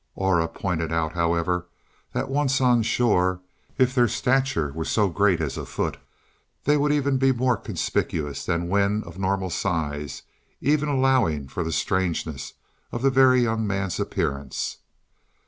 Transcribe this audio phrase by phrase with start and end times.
[0.15, 1.67] Aura pointed out, however,
[2.11, 3.39] that once on shore,
[3.77, 5.97] if their stature were so great as a foot
[6.63, 10.23] they would be even more conspicuous than when of normal size
[10.59, 12.53] even allowing for the strangeness
[12.91, 14.77] of the Very Young Man's appearance.